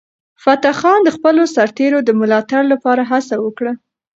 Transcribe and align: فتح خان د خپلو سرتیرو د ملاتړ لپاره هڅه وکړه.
فتح 0.43 0.71
خان 0.81 0.99
د 1.03 1.09
خپلو 1.15 1.43
سرتیرو 1.55 1.99
د 2.03 2.09
ملاتړ 2.19 2.61
لپاره 2.73 3.01
هڅه 3.11 3.35
وکړه. 3.45 3.73